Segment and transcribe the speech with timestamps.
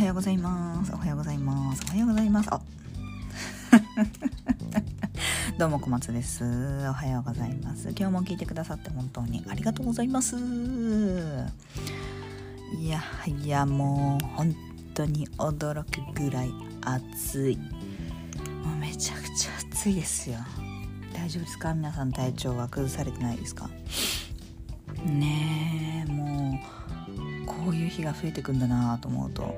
[0.00, 0.92] はようございます。
[0.94, 1.82] おはようございます。
[1.88, 2.48] おはようございます。
[2.54, 2.60] あ
[5.58, 6.42] どうも小松です。
[6.42, 6.46] お
[6.94, 7.90] はようございます。
[7.90, 10.36] 今日も聞いてくださって本当にありがとうございます。
[12.78, 14.56] いやいやもう本
[14.94, 17.58] 当に驚くぐらい暑い。
[17.58, 17.62] も
[18.72, 20.38] うめちゃくちゃ暑いですよ。
[21.12, 21.74] 大丈夫ですか？
[21.74, 23.68] 皆さん体調は崩されてないですか？
[25.04, 26.58] ねえも
[27.44, 29.54] うこういう日が増えてくんだなと思うと。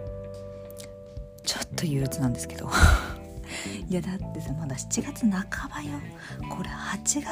[1.52, 2.70] ちょっと憂鬱なんですけど。
[3.87, 6.01] いやだってさまだ7月半ばよ。
[6.48, 7.27] これ8月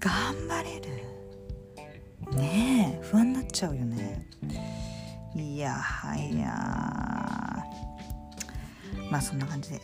[0.00, 1.04] 頑張れる。
[2.34, 4.26] ねえ不安になっちゃうよね。
[5.36, 7.66] いやはや
[9.10, 9.82] まあそんな感じで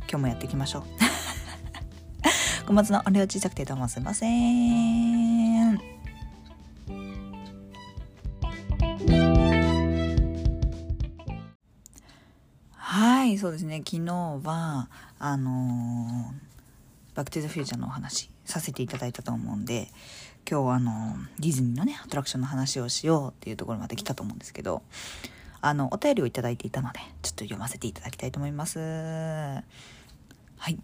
[0.00, 0.82] 今日もやっていきましょう。
[2.66, 5.97] 小松のお礼を小さくてどうもすいません。
[13.38, 13.82] そうですね。
[13.86, 14.12] 昨日
[14.44, 16.48] はあのー
[17.18, 19.88] バック・トゥ・ザ・フューチャーのお話させていただいたと思うんで
[20.48, 24.82] 今日はあのディズニーのねアトラクションの話をしようっていうところまで来たと思うんですけど
[25.60, 28.78] あのお便りをいただいていたのでちょっと読ませていただきたいと思います。
[28.78, 29.62] は
[30.70, 30.78] い。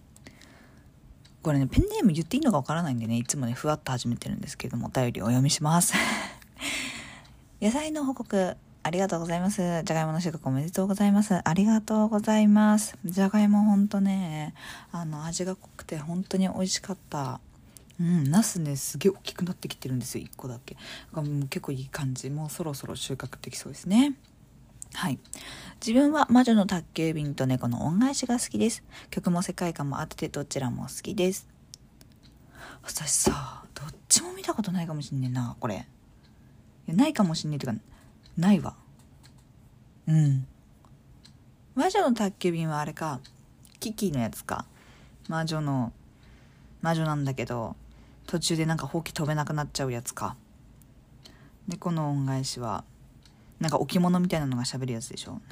[1.41, 5.95] これねペンネーム言っていいのかわからないんでねいつもねふわっと始めてるんですけどもお便りをお読みします。
[7.63, 8.57] 野菜の報告。
[8.87, 9.63] ありがとうございます。
[9.63, 11.41] じゃがいもの収穫おめでとうございます。
[11.43, 12.99] ありがとうございます。
[13.03, 14.53] じゃがいもほんとね、
[14.93, 17.41] あの、味が濃くて本当に美味しかった。
[17.99, 20.75] うん、ナスね、すげえ大きくなってきてるんですよ、1個だけ。
[20.75, 20.81] だ
[21.15, 22.29] からもう結構いい感じ。
[22.29, 24.17] もうそろそろ収穫できそうですね。
[24.93, 25.19] はい。
[25.85, 28.85] 自分は魔女の宅急便と猫の恩返しが好きです。
[29.09, 31.49] 曲も世界観もあってどちらも好きです。
[32.83, 35.89] 私さ、どっちも見たことないかもしんねえな、これ。
[36.87, 37.81] ないかもしんねえっていうか、
[38.37, 38.75] ないわ。
[40.07, 40.47] うん。
[41.75, 43.21] 魔女の宅急便はあれか、
[43.81, 44.67] キキのやつか。
[45.29, 45.93] 魔女の、
[46.83, 47.77] 魔女なんだけど、
[48.27, 50.37] 途中でなんかほうき飛べなくなっちゃうやつか。
[51.69, 52.85] で、この恩返しは、
[53.61, 55.41] なんか置物みたいなのが喋るやつでしょ。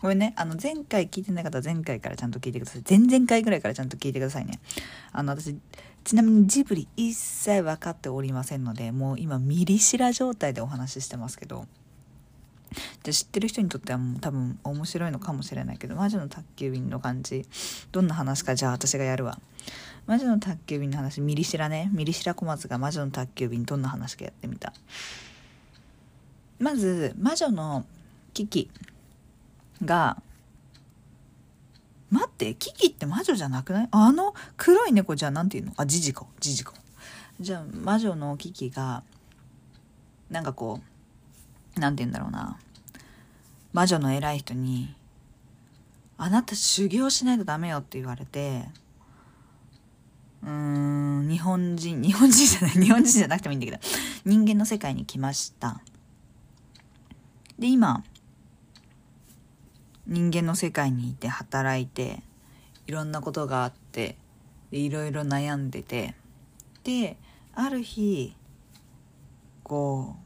[0.00, 0.34] ごめんね。
[0.36, 2.82] あの、前回聞いてない方は前回からちゃんと聞いてください。
[2.86, 4.60] 前々回ぐらいからちゃんと聞いてくださいね。
[5.12, 5.56] あの、私、
[6.04, 11.66] ちなみにジブリ一切分かっておりませんので、もう今ミリシラ状態でお話ししてますけど、
[13.02, 17.46] で知ってる人にとってはもう多分面白いのかもしれないけど、魔女の宅急便の感じ、
[17.90, 19.40] どんな話かじゃあ私がやるわ。
[20.06, 21.90] 魔女の宅急便の話、ミリシラね。
[21.92, 24.74] ミリシラ小松が魔女の宅急便どんな話かやってみた。
[26.58, 27.86] まず、魔女の
[28.34, 28.70] キキ
[29.82, 30.20] が、
[32.14, 33.88] 待って、キキって魔女じゃなくない？
[33.90, 35.72] あの黒い猫じゃあなんていうの？
[35.76, 36.28] あ、ジジコ。
[36.40, 36.72] ジジコ。
[37.40, 39.02] じゃあ魔女のキキが、
[40.30, 40.80] なんかこ
[41.76, 42.58] う、なんて言うんだろうな。
[43.72, 44.94] 魔女の偉い人に、
[46.16, 48.64] あなた修行しないとダメよって言われて、
[50.44, 53.78] うーん、日本人、日本人じゃない、日本人じゃなくてもいいんだけど、
[54.24, 55.80] 人間の世界に来ました。
[57.58, 58.04] で、今、
[60.06, 62.22] 人間の世界にいて働いて
[62.86, 64.16] いろんなことがあって
[64.70, 66.14] いろいろ悩んでて
[66.82, 67.16] で
[67.54, 68.36] ある日
[69.62, 70.16] こ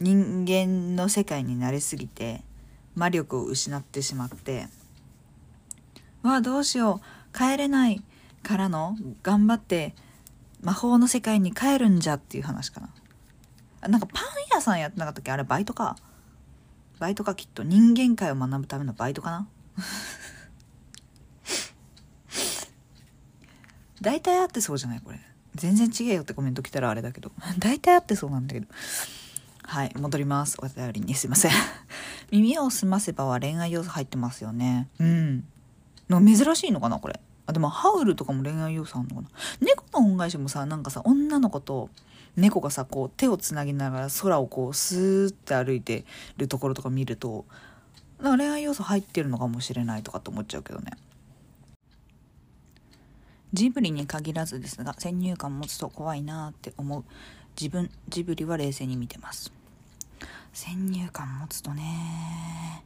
[0.00, 2.42] う人間の世界に慣れすぎて
[2.94, 4.68] 魔力を失ってしまって
[6.22, 8.02] わあどうしよう帰れない
[8.42, 9.94] からの頑張って
[10.60, 13.88] 魔法の世界に帰るんじゃっていう話かな。
[13.88, 15.30] なんかパン屋さんやってなかったっけ？
[15.30, 15.96] あれバイトか。
[16.98, 19.48] バイトかきっと人間界を学ぶためのバイトかな？
[24.00, 25.20] 大体合ってそうじゃないこれ。
[25.54, 27.32] 全然違えよってコメント来たらあれだけど。
[27.58, 28.66] 大体合ってそうなんだけど。
[29.62, 30.56] はい戻ります。
[30.60, 31.52] お便りにすいません。
[32.30, 34.88] 耳をすませばは恋愛要素入ってますよね。
[34.98, 35.44] うん。
[36.08, 37.20] の珍しいのかなこれ。
[37.46, 39.28] あでもハウルとかも恋愛要素あんのかな。
[39.60, 41.90] 猫の恩返しもさなんかさ女の子と
[42.36, 46.04] 猫がさこう手をつなぎながら空をこうスーって歩いて
[46.36, 47.46] るところとか見ると
[48.22, 50.92] 恋愛要素入ってるのかもしれないとかって思っちゃうけどね。
[53.52, 57.04] ジブリに限らずですが先入観持つと怖いなって思う
[57.58, 59.52] 自分ジブリは冷静に見てます。
[60.52, 62.82] 先入観持つとね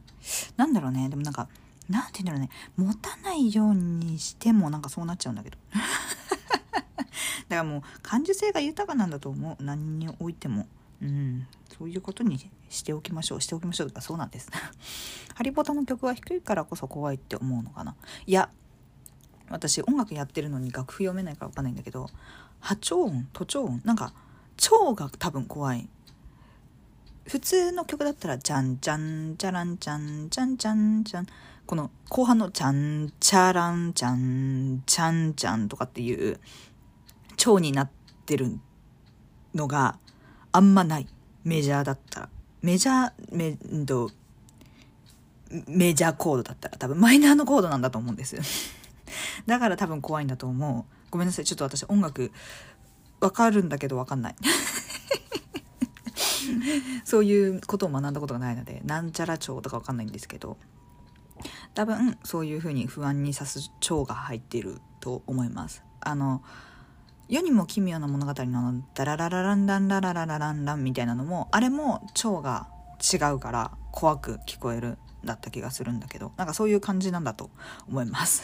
[0.55, 1.09] なんだろうね。
[1.09, 1.47] でもなんか
[1.89, 2.93] なんて言うんだろうね。
[2.93, 5.57] 持たないようにしてもなんかそうなっちゃうんだけど。
[7.51, 9.63] だからもう感受性が豊かなんだと思う。
[9.63, 10.67] 何においても。
[11.01, 11.47] うん。
[11.77, 12.39] そういうことに
[12.69, 14.49] しておきましょうしておきましょうとかそうなんです。
[15.35, 17.95] ハリポタの曲は低いからこそ怖いって思うのかな。
[18.25, 18.49] いや
[19.49, 22.09] 私音楽やってるのに楽譜読めないから分かんないんだけど
[22.61, 24.13] 波長音徒長音なんか
[24.61, 25.89] 腸が多分怖い。
[27.27, 31.27] 普通の曲だったら、じゃんじゃん、じゃらんちゃん、じゃんじゃん、じゃん。
[31.65, 36.39] この後半のちゃん、ちゃらんちゃん、ちゃんちゃんとかっていう、
[37.41, 37.89] 蝶になっ
[38.27, 38.59] てる
[39.55, 39.97] のが
[40.51, 41.07] あんまない。
[41.43, 42.29] メジャーだったら。
[42.61, 44.11] メジャー、メ、んと、
[45.67, 48.37] メジャーコードだったら多分マイナーのコードなんだと思うんです。
[49.47, 50.85] だから多分怖いんだと思う。
[51.09, 51.45] ごめんなさい。
[51.45, 52.31] ちょっと私音楽
[53.19, 54.35] わかるんだけどわかんない。
[57.03, 60.57] そういうことを学んだことがないので、なんちゃら蝶とかわかんないんですけど、
[61.73, 65.83] 多分そういうふうに不安にさす蝶が入っていると思います。
[66.01, 66.43] あの、
[67.31, 72.67] 世にも奇妙な物語のダラララランランララララランランみたいなのも、あれも蝶が
[73.01, 77.49] 違うから怖く聞こえるだった気がするんだけど、なんかそういう感じなんだと
[77.87, 78.43] 思います。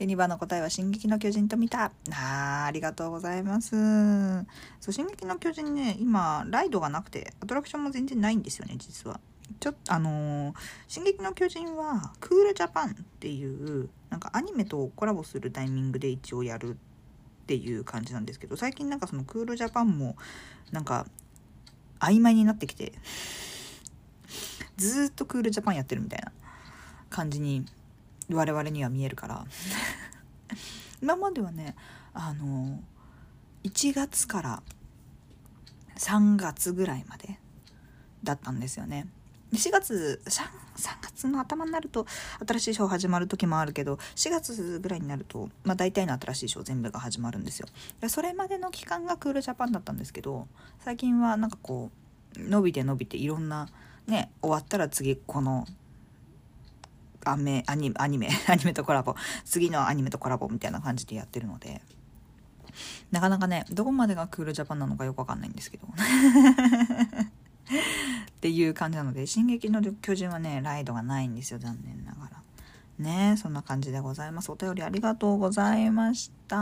[0.00, 1.92] ユニバの答えは「進撃の巨人」と見た。
[2.12, 4.44] あありがとうございます。
[4.80, 9.20] そう「進撃の巨人ね」今ライドがなくてアトラクションも全然ないんですよね実は。
[9.58, 10.56] ちょっとあのー
[10.86, 16.76] 「進撃の巨人」はクールジャパンっていうなんかアニメとコラボするタイミングで一応やるっ
[17.46, 20.16] ていう感じなんですけど最近なんかそのクールジャパンも
[20.70, 21.06] なんか
[21.98, 22.92] 曖昧になってきて
[24.76, 26.32] ずっとクールジャパンやってるみたいな
[27.10, 27.66] 感じに
[28.30, 29.46] 我々には見えるから
[31.02, 31.74] 今まではね
[32.14, 32.82] あの
[33.64, 34.62] 1月から
[35.96, 37.38] 3月ぐらいまで
[38.22, 39.06] だったんですよね。
[39.52, 40.42] 4月 3,
[40.76, 42.06] 3月の頭になると
[42.46, 47.66] 新しいショー始まる時もあるけど4月ぐらいになると、まあ、大体の新しいショー全部が始まるんですよ。
[48.00, 50.46] でそれまでの期間がクールジャパンだったんですけど
[50.80, 51.90] 最近はなんかこ
[52.36, 53.68] う伸びて伸びていろんな
[54.06, 55.66] ね終わったら次この
[57.24, 59.14] アメアニアニメ アニメとコラボ
[59.44, 61.82] 次のアニメとコラボみたいな感じでやってるので
[63.10, 65.88] なかなかねどこまでがクールジャパンなのかよくわかんないんですけど。
[67.70, 72.42] っていう感じなので「進撃の巨人」はねライドがないんですよ残念ながら。
[72.98, 74.52] ねそんな感じでございます。
[74.52, 76.56] お便りありがとうございました。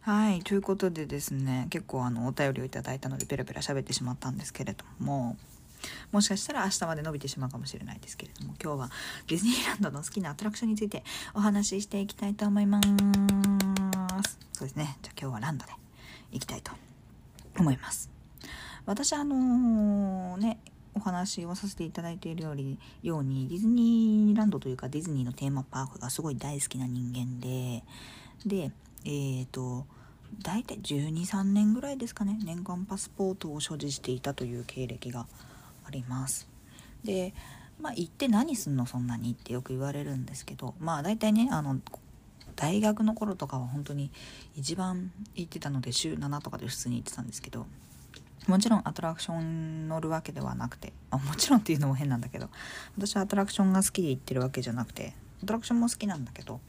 [0.00, 5.36] はいということでですね結構あのお便りをいただいたのでペラペラ喋ってしまったんですけれども
[6.12, 8.90] もしかしたら明日まで伸びてしまうかもしれないですけれども今日は
[9.26, 11.02] ディズニーランドの好きなアトラクションについて
[11.34, 12.88] お話ししていきたいと思います。
[14.52, 14.96] そうですね。
[15.02, 15.72] じゃあ今日はランドで
[16.30, 16.70] 行きたいと
[17.60, 18.10] 思います。
[18.84, 20.58] 私あのー、ね
[20.94, 22.54] お話をさせていただいているよう
[23.22, 27.84] にディズニーランドというかディズニーのテーマパークがすごい大好きな人間で
[28.46, 28.70] で
[29.04, 29.08] え
[29.42, 29.84] っ、ー、と
[30.42, 35.26] 大体12、3年ぐらいですかね年間パスポートを所持していたという経歴が
[35.86, 36.48] あります。
[37.04, 37.34] で
[37.80, 41.78] まあ行って何すんのそんなにってよく言われるんですけどまあ大体ねあの
[42.56, 44.10] 大学の頃とかは本当に
[44.56, 47.66] 一番行ってたので週7とかで普通に行ってたんですけど
[48.46, 52.48] もちろんアトラクション乗るわけではなくて、あ、もちろん っていうのも変なんだけど
[52.96, 56.60] 私はアトラクションが好きで行ってるわけじゃなくてアトラクションも好きなんだけど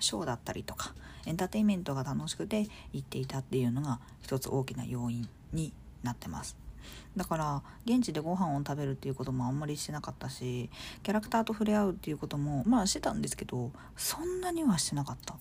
[0.00, 0.94] ショーだったりとか
[1.26, 6.67] エンターテインメントが楽しくて行っていたっていうのが一つ大きな要因になってます。
[7.16, 10.70] だから現地でご飯を食べるっていうこともあんまりしてなかったし
[11.02, 15.36] キャラクターと触れ合うっていうこともまあしてたんですけどそんなにはしてなかった。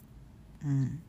[0.66, 1.02] うん。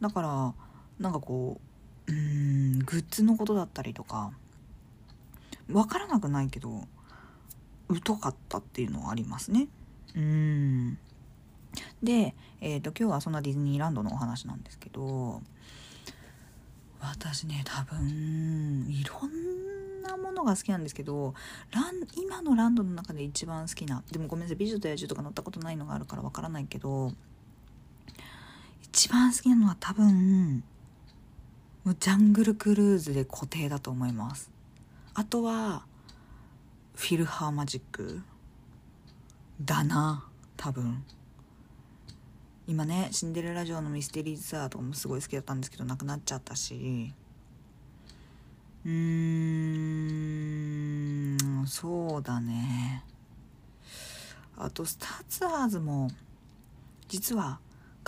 [0.00, 0.54] だから
[0.98, 1.60] なんかこ
[2.06, 4.32] ううんグッズのことだったりとか
[5.68, 6.82] 分からなくないけど
[8.04, 9.68] 疎かったっていうのはありますね。
[10.14, 10.98] うん。
[12.02, 15.42] で、えーと、今日はそんなディズニーランドのお話なんですけど
[17.10, 21.34] 私ね多分いろんなものが好きなんですけど
[21.70, 27.12] ラン今のランドの中で一番好きなでもごめんなさい「美女と野獣」とか乗ったことないのがあるからわからないけど
[28.82, 30.62] 一番好きなのは多分
[31.84, 34.50] もうジャングルクルーズで固定だと思います。
[35.12, 35.84] あとは
[36.94, 38.22] フィルハーマジック。
[39.60, 40.24] だな
[40.56, 41.04] 多分。
[42.66, 47.12] 今ねシンデレラ城のミステリーツアーとかもすごい好きだったんですけどなくなっちゃったし。
[48.86, 48.90] うー
[51.62, 53.04] んそうだね。
[54.56, 56.10] あとスターツアーズも
[57.08, 57.58] 実は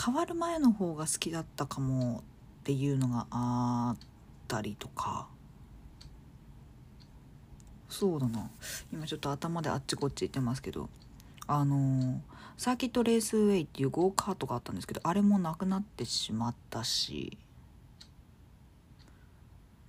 [0.03, 2.23] 変わる前の方が好きだったかも
[2.61, 3.99] っていうのがあっ
[4.49, 5.29] たりとか。
[7.89, 8.51] そうだな。
[8.93, 10.89] 今ちょっと頭であっちこっち行ってますけど。
[11.47, 12.19] あのー
[12.57, 17.37] サーキットレースウェイっていうゴーカートがあったんですけどあれもなくなってしまったし。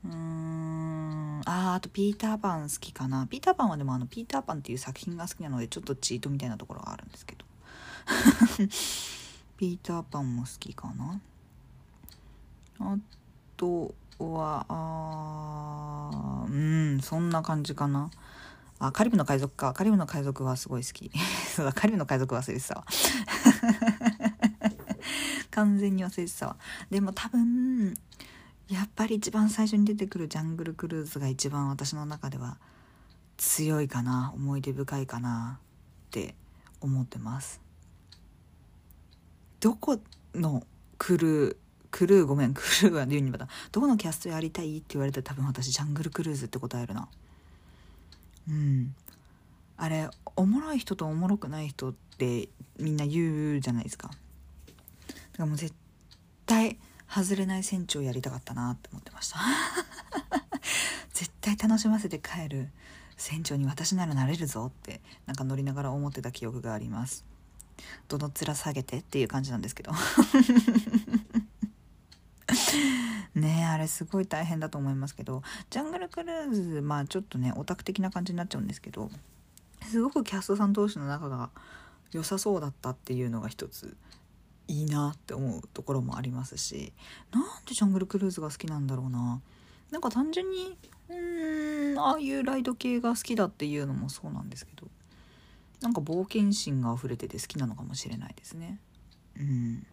[0.06, 1.42] うん。
[1.46, 3.26] ああとピーターパン好きかな。
[3.28, 7.46] ピーターパンはでもあのピーターパンっていう作品が好きなのでちょっとチートみたいなところがあるんですけど。
[9.58, 11.20] ピーターパンも好きかな。
[12.80, 12.98] あ
[13.56, 18.10] とはあうんそんな感じかな。
[18.80, 19.74] あカリブの海賊か。
[19.74, 21.12] カリブの海賊はすごい好き。
[21.56, 22.86] そうだカリブの海賊忘れてたわ。
[25.52, 26.58] 完全に忘れてたわ。
[26.92, 27.96] でも多分
[28.70, 32.58] やっぱり一番最初に出てくるジャングルクルーズが一番私の中では
[33.38, 36.36] 強いかな思い出深いかなって
[36.82, 37.62] 思ってます。
[39.60, 40.00] どこ
[40.36, 40.64] の
[41.00, 41.58] クルー
[41.90, 47.08] クルーごめんクルーは言うにまたどこのキャストやりたいって言われたら多分私ジャングルクルーズって答えるな。
[48.50, 48.96] うん。
[49.78, 52.50] あれおもろい人とおもろくない人って
[52.80, 54.08] みんな言うじゃないですか。
[54.08, 54.20] だか
[55.40, 55.74] らもう絶
[56.46, 56.78] 対
[57.10, 59.40] 外れない船長やりたかったなって思ってました。
[61.14, 62.70] 絶対楽しませて帰る
[63.16, 67.26] 船長に私ならなれるぞってなんか乗りながら思ってた記憶があります。
[68.08, 69.92] どの面下げてっていう感じなんですけど。
[73.38, 79.10] ねあれすごい大変だと思いますけどジャングルクルーズまあちょっとねオタク的な感じになっちゃうんですけど
[79.90, 81.50] すごくキャストさん同士の仲が
[82.12, 83.96] 良さそうだったっていうのが一つ
[84.68, 86.92] いいなって思うところもありますし
[87.32, 89.42] なんでジャングルクルーズが好きなんだろうな。
[89.92, 90.78] なんか単純に
[91.08, 94.88] うーんああいうライド系が好きだっていうのもそうなんですけど
[95.80, 98.80] なんか冒険心が溢れてて好きなのかもしれないですね。
[99.40, 99.86] うん。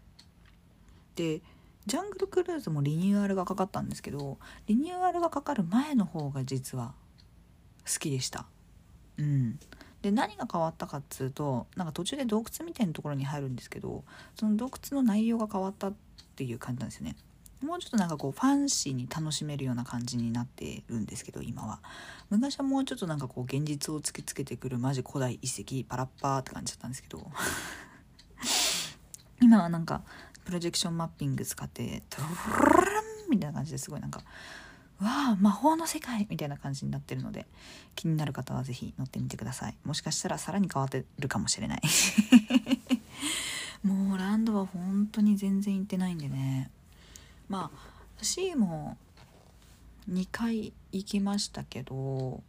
[1.15, 1.43] で
[1.87, 6.95] ジャングルクルーズもリニューアルがかかったんですけどリニューアルがかかる前の方が実は
[7.87, 8.47] 好きでした。
[9.19, 9.59] うん。
[10.03, 15.95] で何が変わったかっつうとなんか途中で洞窟みたいなところに入るんですけどその洞窟の内容が変わったっ
[16.37, 17.17] ていう感じなんですよね。
[17.62, 21.81] もうちょっとなんかこうファンシーに楽しめるような感じになってるんですけど今は。
[22.29, 27.31] 昔はもうちょっとなんかこう現実を突きつけてくるマジ古代遺跡パラッパーって感じだったんですけど。
[29.41, 30.03] 今はなんか
[30.45, 32.29] プロジェクションマッピング使ってトロ
[32.67, 34.21] ロロンみたいな感じですごいなんか
[35.01, 37.47] わあ魔法の世界みたいな感じになってるので
[37.95, 41.81] 気になる方は是非乗ってみてくださいもしかしたらさらに変わってるかもしれない
[43.83, 46.71] もうランドは本当に全然行ってないんでね
[47.49, 47.79] まあ
[48.19, 48.97] 私も
[50.11, 52.43] 2回行きましたけど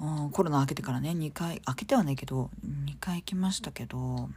[0.00, 4.28] うんコロナ明けてからね2回明けてはないけど2回行きましたけど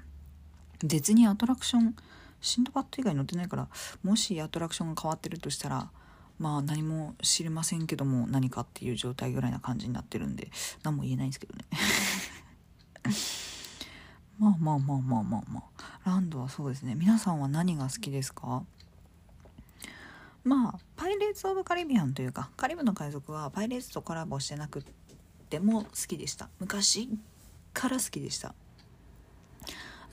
[0.83, 1.95] 別にアトラクション
[2.41, 3.67] シンドバッド以外乗ってないから
[4.03, 5.89] もしアトラクションが変わってるとしたら
[6.37, 10.49] まあ何も知りませんけども何かっていう状態ぐらいな感じになってるんで
[10.83, 11.65] 何も言えないんですけどね。
[14.37, 15.63] まあまあまあまあまあまあ。
[16.03, 16.93] ランドはそうですね。
[16.93, 18.65] 皆さんは何が好きですか？
[20.43, 24.83] まあパイレーツ・オブ・カリビアンというかカリブの海賊はパイレーツとコラボしてなく
[25.49, 26.49] ても好きでした。
[26.59, 27.09] 昔
[27.73, 28.53] から好きでした。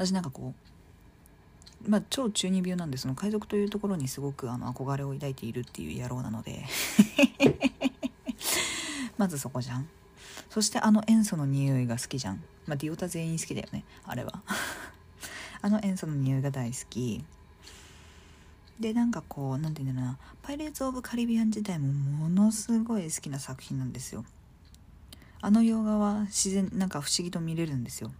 [0.06, 0.54] 私なんかこ
[1.86, 6.64] うまあ超中二病なんでその海賊というところにすごくあの憧れを抱いているっていう野郎なので。
[9.18, 9.88] まずそこじゃん。
[10.50, 12.42] そしてあの塩素の匂いが好きじゃん。
[12.66, 13.84] まあディオタ全員好きだよね。
[14.04, 14.42] あれは。
[15.62, 17.24] あの塩素の匂いが大好き。
[18.80, 24.24] でなんかこう何て言うんだろうな「パイレーツ・オブ・カリビアン」自体もものすごい好きな作品なんですよ。
[25.40, 28.12] あの洋画は自然なんか不思議と見れるんですよ。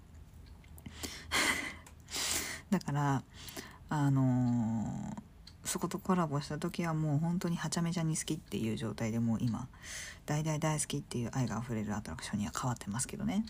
[2.73, 3.23] だから
[3.89, 5.23] あのー
[5.65, 9.69] そことコラボした時はもう本当にはちゃめちゃに好きっていう状態でもう今
[10.27, 13.45] 大大大好きっていう愛があふれるアトラクションには変わってますけどね。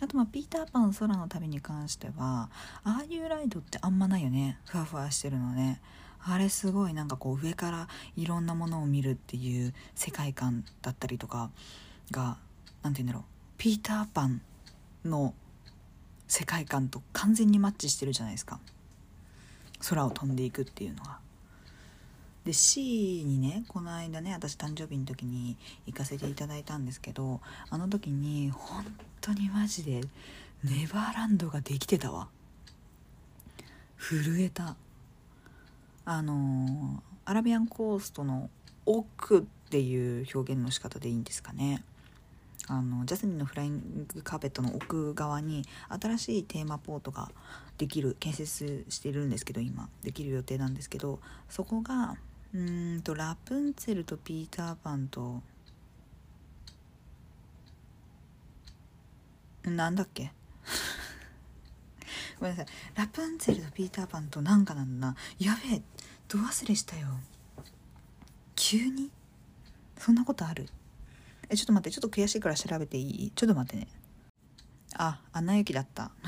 [0.00, 2.50] あとまあピーターパン空の旅に関しては
[2.82, 4.58] ああいうライドってあんまないよね。
[4.66, 5.80] ふわふわしてるのね。
[6.24, 11.50] あれすごいなんかこう上からいろんなものを見るっていう世界観だったりとか
[12.10, 12.38] が
[12.82, 13.24] 何て言うんだろう。
[13.58, 14.40] ピーターパン
[15.04, 15.34] の
[16.32, 18.58] 世界観と完全にマッチしてるじゃないですか。
[19.80, 21.18] 空を飛んでいくっていうのが。
[22.46, 28.82] で C にねこの間ね私誕生日の時に行かせていただいたんですけどあの時に本
[29.20, 30.00] 当にマジで
[30.64, 32.28] ネバーランドができてたわ。
[33.98, 34.74] 震えた。
[36.06, 38.48] あのアラビアンコーストの
[38.86, 41.84] 奥っていう表現の仕方でいいんですかね。
[42.72, 47.30] あのジャスミンのフライングカーペットの奥側に新しいテーマポートが
[47.76, 49.90] できる建設してるんですけど今。
[50.02, 52.16] できる予定なんですけどそこが
[52.54, 55.42] うんとラプンツェルとピーターパンと
[59.64, 60.32] なんだっけ？
[62.40, 62.74] ごめんなさい。
[62.94, 65.16] ラプンツェルとピーターパンとなんかなんだな。
[65.38, 65.82] やべえ
[66.26, 67.08] ど忘れしたよ。
[68.56, 69.10] 急に？
[69.98, 70.68] そんなことある？
[71.52, 73.30] えちょっと待ってちょっと悔しいから調べていい？
[73.30, 73.86] ちょっと待ってね。
[74.96, 76.10] あアナ雪だった。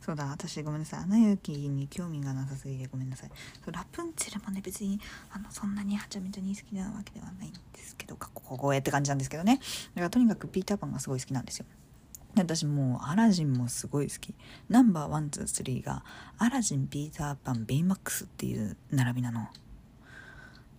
[0.00, 3.30] そうだ私ごめんなさい「アナ雪」に興味がなさすぎてごめんなさい。
[3.62, 4.98] そうラプンツェルもね別に
[5.30, 9.58] あのそんなにはちゃめちゃに好きなわけではないんですけどかっここえって感じなんですけどね。
[9.58, 9.62] だ
[9.96, 11.66] からとにかくピーターパンがすごい好きなんですよ。
[12.36, 14.34] 私もうアラジンもすごい好き。
[14.70, 16.02] ナンバーワンツースリーが
[16.38, 19.48] アラジンピーターパンベイマックスっていう並びなの。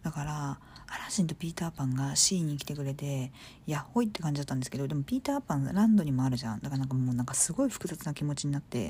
[0.04, 3.32] だからアラジンとピーターパンが C に来てくれて
[3.68, 6.60] ヤッホイって感じだったんですけどでもピーターパンランドにもあるじゃん。
[6.60, 8.90] だからなんかもうなんかすごい複雑な気持ちになって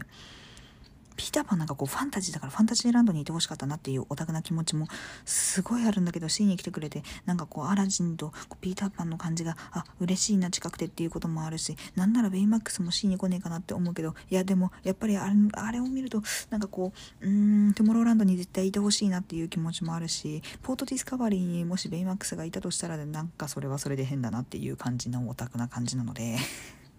[1.20, 4.88] ピーターパンなんかこうファンタジーだからファンタジーランドにいてほしかったなっていうオタクな気持ちも
[5.26, 26.38] すごいあるんだけど C に来てくれてなんかこうアラジンとピーターパンの感じがあ嬉しいな近くてっていうこともあるしなんならベイマックスも C に来ねえかなって思うけどいやでもやっぱりあれあれを見るとなんかこううんトゥモローランドに絶対いてほしいなっていう気持ちもあるしポートディスカバリーにもしベイマックスがいたとしたらなんかそれはそれで変だなっていう感じのオタクな感じなので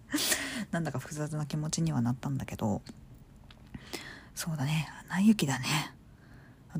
[0.73, 2.83] なんだか複雑な気持ちにはなったんだけど
[4.41, 4.89] そうだね。
[5.11, 5.67] 穴雪だね。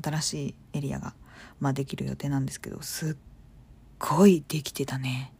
[0.01, 1.13] 新しいエリアが、
[1.59, 3.15] まあ、できる予定なんですけどすっ
[3.99, 5.31] ごいできてたね。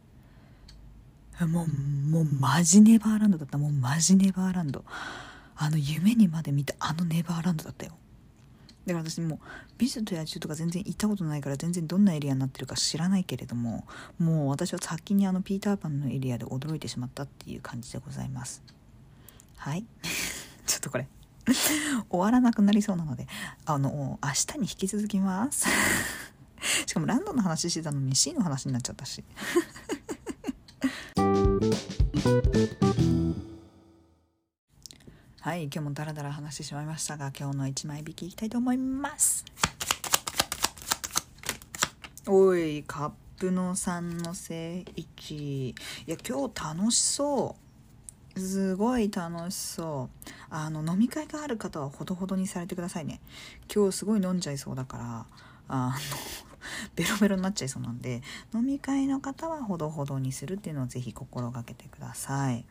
[1.40, 3.58] もうもうマジネバーランドだった。
[3.58, 4.84] もうマジネバーランド。
[5.56, 7.92] あの夢にまで見たあのネバーランドだったよ。
[8.86, 9.38] だから私もう
[9.76, 13.84] 美女と野獣とか全然行ったことないから全然どんなエリアになってるか知らないけれども
[14.20, 18.62] もう私は先にあのピーターパンのエリアで驚いてしまったっていう感じでございます。
[19.56, 19.84] はい。
[20.66, 21.08] ちょっとこれ。
[22.10, 23.26] 終わらなくなりそうなので
[23.64, 25.66] あの明日に引き続きます。
[26.86, 29.24] しかもランドの話してたのに C の話になっちゃったし。
[35.40, 39.44] はい今日もダラダラ話してしまいましたが今日の1枚引きいきたいと思います。
[42.28, 45.74] おいカップの3の正1い
[46.06, 47.61] や今日楽しそう。
[48.36, 50.30] すごい楽しそう。
[50.50, 53.20] あの飲み会がある方はほどほどにされてくださいね。
[53.74, 55.26] 今日すごい飲んじゃいそうだから
[55.68, 55.92] あの
[56.94, 58.22] ベロベロになっちゃいそうなんで
[58.54, 62.64] 飲み会の方はほどほどにするっていうのをぜひ心がけてください。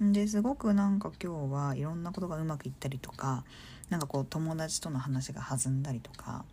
[0.00, 3.44] ですごくなんか今日はいろんなことがうまくいったりとか
[3.88, 6.44] なんかこう友達との話が弾んだりとか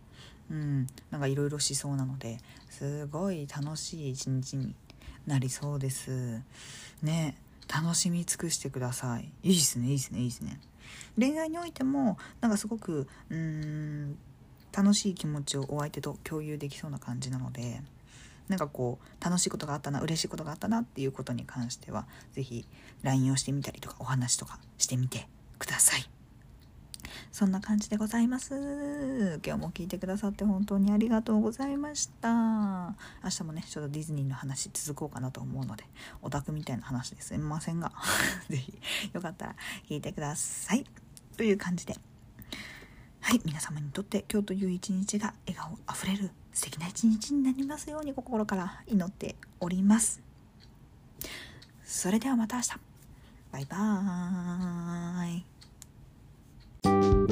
[0.50, 2.38] うんなんかいろいろしそうなので
[2.70, 4.74] すごい楽しい一日に
[5.26, 6.40] なりそうです。
[7.02, 7.36] ね。
[7.72, 10.60] 楽しみ尽くしてくださいいいですねいいですねいいですね
[11.18, 14.16] 恋愛においてもなんかすごくうーん
[14.72, 17.80] 楽しい気持ちをお相手と共有できそうな感じなので
[18.48, 22.66] なんかこう楽しいことがあったな嬉しいことがあったなっていうことに関しては是非
[23.02, 25.26] LINE をしてみたりとかお話とかしてみて
[25.58, 26.15] ください。
[27.36, 28.54] そんな感じでございます。
[29.44, 32.30] 今日も聞いてくださって本当にありがとうございました。
[32.32, 35.84] 明日もね、ちょっとディズニーの話続こうかなと思うので、
[36.22, 37.92] オタクみたいな話ですいませんが、
[38.48, 38.78] 是非
[39.12, 40.86] よかったら聞いてください。
[41.36, 41.98] という感じで。
[43.20, 50.22] はい、皆様にとって今日という一日が笑顔あふれる素敵な一日になりますように心から祈っております。
[51.84, 52.70] それではまた明日。
[53.52, 55.55] バイバーイ。
[56.86, 57.26] Música